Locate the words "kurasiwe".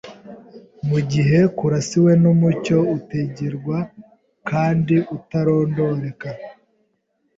1.57-2.11